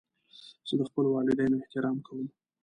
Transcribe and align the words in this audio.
زه 0.67 0.73
د 0.79 0.81
خپلو 0.89 1.09
والدینو 1.15 1.59
احترام 1.61 1.97
کوم. 2.05 2.27